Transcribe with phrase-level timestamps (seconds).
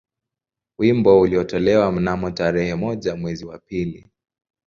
[0.79, 4.09] Wimbo ulitolewa mnamo tarehe moja mwezi wa pili